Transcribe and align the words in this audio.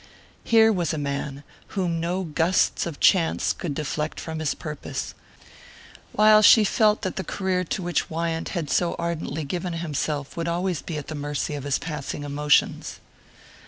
Here 0.43 0.73
was 0.73 0.95
a 0.95 0.97
man 0.97 1.43
whom 1.77 1.99
no 1.99 2.23
gusts 2.23 2.87
of 2.87 2.99
chance 2.99 3.53
could 3.53 3.75
deflect 3.75 4.19
from 4.19 4.39
his 4.39 4.55
purpose; 4.55 5.13
while 6.11 6.41
she 6.41 6.63
felt 6.63 7.03
that 7.03 7.17
the 7.17 7.23
career 7.23 7.63
to 7.65 7.83
which 7.83 8.09
Wyant 8.09 8.49
had 8.49 8.71
so 8.71 8.95
ardently 8.97 9.43
given 9.43 9.73
himself 9.73 10.35
would 10.35 10.47
always 10.47 10.81
be 10.81 10.97
at 10.97 11.05
the 11.07 11.13
mercy 11.13 11.53
of 11.53 11.65
his 11.65 11.77
passing 11.77 12.23
emotions. 12.23 12.99